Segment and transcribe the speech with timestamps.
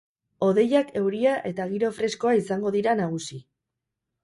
[0.45, 3.41] Hodeiak, euria eta giro freskoa izango dira nagusi.